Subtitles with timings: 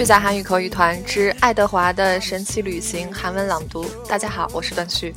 [0.00, 3.84] 虚假韩语口语团之爱德华的神奇旅行韩文朗读。
[4.08, 5.14] 大家好，我是段旭。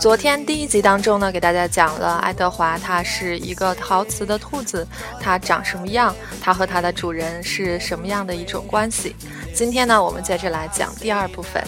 [0.00, 4.88] 昨天第一集当中呢，给大家讲了爱德华，他是一个陶瓷的兔子，
[5.20, 6.16] 它长什么样？
[6.40, 9.14] 它和它的主人是什么样的一种关系？
[9.54, 11.62] 今天呢，我们接着来讲第二部分。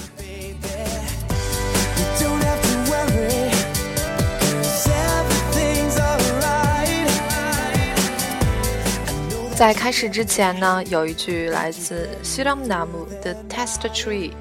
[9.61, 14.31] 在开始之前呢，有一句来自西朗纳姆的 Test Tree。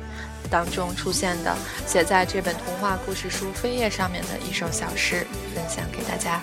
[0.48, 6.40] 当中出现的，写在这本童话故事书扉页上面的一首小诗，分享给大家。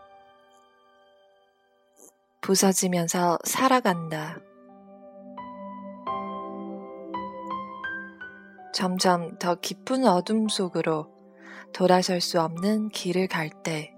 [2.44, 4.38] 부서지면서 살아간다
[8.74, 11.08] 점점 더 깊은 어둠 속으로
[11.74, 13.94] 돌아설 수 없는 길을 갈 때,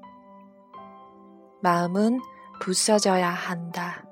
[1.62, 2.20] 마음은
[2.62, 4.06] 부서져야 한다.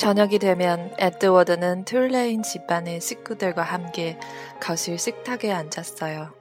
[0.00, 4.18] 저녁이 되면 에드워드는 툴레인 집안의 식구들과 함께
[4.58, 6.39] 거실 식탁에 앉았어요.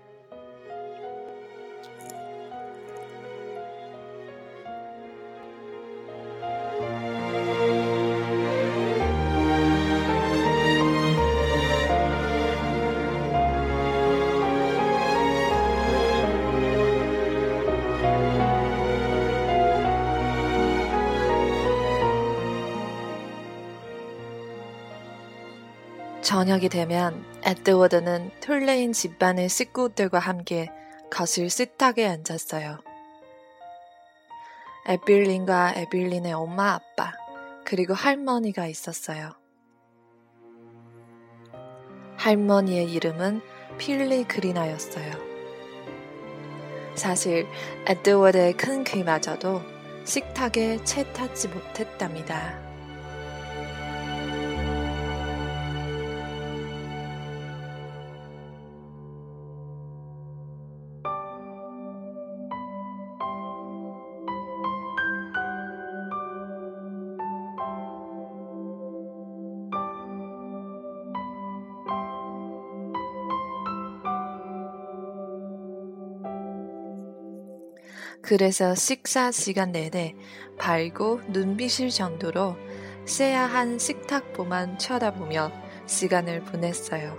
[26.30, 30.70] 저녁이 되면 에드워드는 툴레인 집안의 식구들과 함께
[31.10, 32.78] 거실 식탁에 앉았어요.
[34.86, 37.14] 애빌린과 애빌린의 엄마 아빠,
[37.66, 39.32] 그리고 할머니가 있었어요.
[42.18, 43.42] 할머니의 이름은
[43.80, 45.12] 펠리그리나였어요.
[46.94, 47.48] 사실
[47.88, 49.64] 에드워드의 큰 귀마저도
[50.06, 52.69] 식탁에 채 닿지 못했답니다.
[78.22, 80.16] 그래서 식사 시간 내내
[80.58, 82.58] 밝고 눈비실 정도로
[83.06, 85.52] 쎄야한 식탁보만 쳐다보며
[85.86, 87.18] 시간을 보냈어요.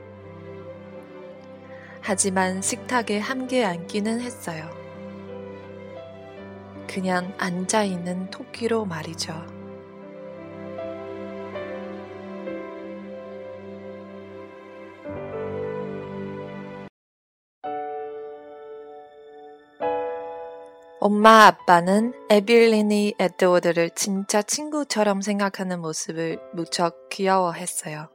[2.00, 4.70] 하지만 식탁에 함께 앉기는 했어요.
[6.86, 9.59] 그냥 앉아있는 토끼로 말이죠.
[21.02, 28.10] 엄마 아빠는 에빌린이 에드워드를 진짜 친구처럼 생각하는 모습을 무척 귀여워했어요.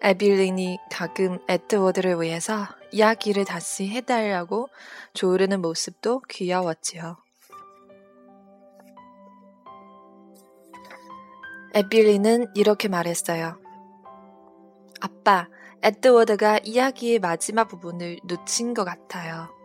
[0.00, 4.70] 에빌린이 가끔 에드워드를 위해서 이야기를 다시 해달라고
[5.12, 7.18] 조르는 모습도 귀여웠지요.
[11.74, 13.60] 에빌린은 이렇게 말했어요.
[15.02, 15.48] 아빠,
[15.82, 19.55] 에드워드가 이야기의 마지막 부분을 놓친 것 같아요.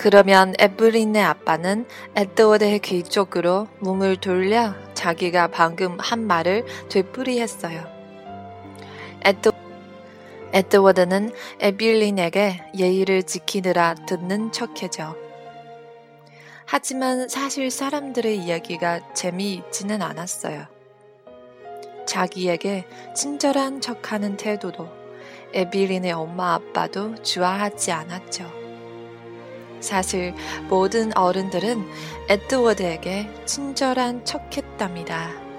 [0.00, 1.84] 그러면 에블린의 아빠는
[2.16, 7.84] 에드워드의 귀 쪽으로 몸을 돌려 자기가 방금 한 말을 되풀이했어요.
[9.22, 9.50] 에드,
[10.54, 15.16] 에드워드는 에빌린에게 예의를 지키느라 듣는 척해죠.
[16.64, 20.64] 하지만 사실 사람들의 이야기가 재미있지는 않았어요.
[22.06, 24.88] 자기에게 친절한 척하는 태도도
[25.52, 28.59] 에빌린의 엄마 아빠도 좋아하지 않았죠.
[29.80, 30.34] 사실
[30.68, 31.84] 모든 어른들은
[32.28, 35.50] 에드워드에게 친절한 척했답니다.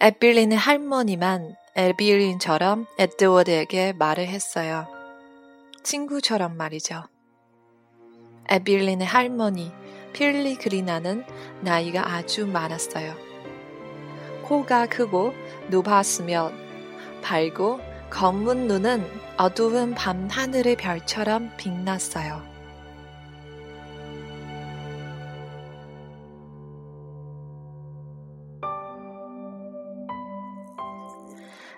[0.00, 4.93] 에빌린의 할머니만 에빌린처럼 에드워드에게 말을 했어요.
[5.84, 7.04] 친구처럼 말이죠.
[8.48, 9.72] 에빌린의 할머니
[10.12, 11.24] 필리 그리나는
[11.60, 13.14] 나이가 아주 많았어요.
[14.42, 15.32] 코가 크고
[15.70, 16.52] 높았으며
[17.22, 19.04] 밝고 검은 눈은
[19.36, 22.53] 어두운 밤 하늘의 별처럼 빛났어요.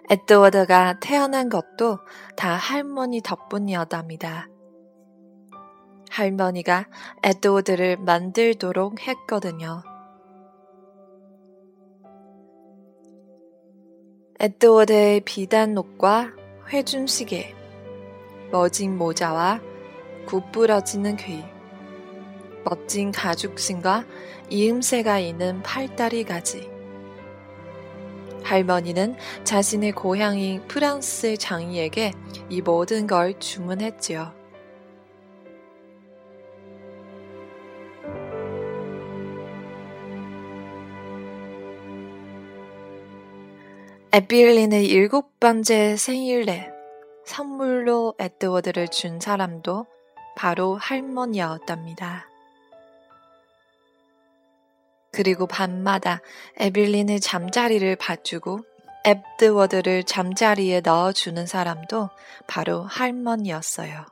[0.09, 1.99] 에드워드가 태어난 것도
[2.37, 4.49] 다 할머니 덕분이었답니다.
[6.11, 6.87] 할머니가
[7.25, 9.83] 에드워드를 만들도록 했거든요.
[14.39, 16.33] 에드워드의 비단 옷과
[16.69, 17.55] 회준 시계,
[18.53, 19.61] 멋진 모자와
[20.27, 21.43] 굽부러지는 귀,
[22.65, 24.05] 멋진 가죽신과
[24.51, 26.76] 이음새가 있는 팔다리 가지.
[28.47, 32.13] 할머니는 자신의 고향인 프랑스의 장이에게
[32.49, 34.33] 이 모든 걸 주문했지요.
[44.13, 46.71] 에빌린의 일곱 번째 생일에
[47.27, 49.87] 선물로 에드워드를 준 사람도
[50.37, 52.36] 바로 할머니였답니다.
[55.17, 56.21] 그리고 밤마다
[56.59, 58.61] 에빌린의 잠자리를 봐주고
[59.07, 62.11] 에드워드를 잠자리에 넣어주는 사람도
[62.47, 64.05] 바로 할머니였어요.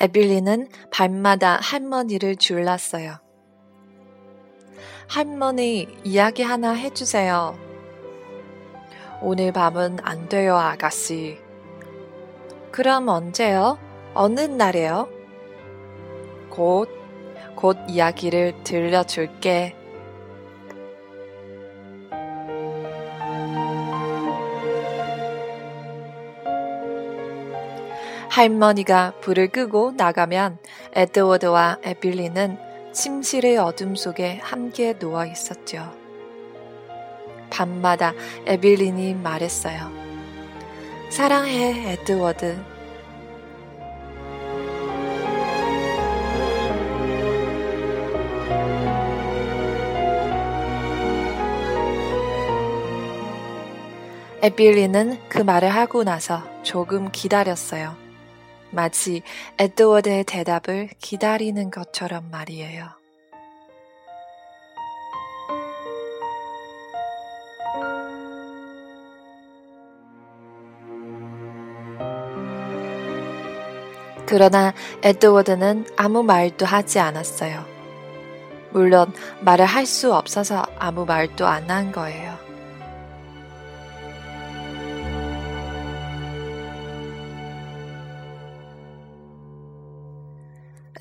[0.00, 3.21] 에빌리는 밤마다 할머니를 줄랐어요.
[5.08, 7.58] 할머니, 이야기 하나 해주세요.
[9.20, 11.38] 오늘 밤은 안 돼요, 아가씨.
[12.70, 13.78] 그럼 언제요?
[14.14, 15.08] 어느 날에요?
[16.50, 16.88] 곧,
[17.54, 19.76] 곧 이야기를 들려줄게.
[28.30, 30.56] 할머니가 불을 끄고 나가면
[30.94, 35.92] 에드워드와 에빌리는 침실의 어둠 속에 함께 누워 있었죠.
[37.50, 38.12] 밤마다
[38.46, 39.90] 에빌린이 말했어요.
[41.10, 42.72] 사랑해, 에드워드.
[54.42, 58.11] 에빌리는 그 말을 하고 나서 조금 기다렸어요.
[58.72, 59.22] 마치
[59.58, 62.88] 에드워드의 대답을 기다리는 것처럼 말이에요.
[74.26, 77.64] 그러나 에드워드는 아무 말도 하지 않았어요.
[78.70, 82.41] 물론 말을 할 수 없어서 아무 말도 안 한 거예요.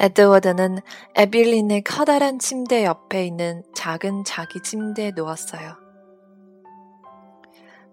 [0.02, 0.80] 에드워드는
[1.14, 5.76] 에빌린의 커다란 침대 옆에 있는 작은 자기 침대에 누웠어요.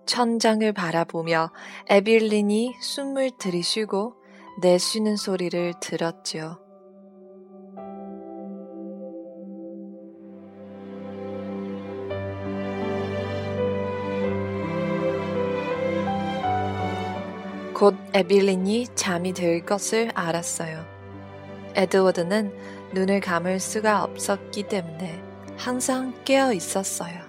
[0.07, 1.51] 천장을 바라보며
[1.87, 4.15] 에빌린이 숨을 들이쉬고
[4.63, 6.59] 내쉬는 소리를 들었지요.
[17.75, 20.98] 곧 에빌린이 잠이 들 것을 알았어요.
[21.79, 22.53] 에드워드는
[22.93, 25.23] 눈을 감을 수가 없었기 때문에
[25.57, 27.28] 항상 깨어 있었어요.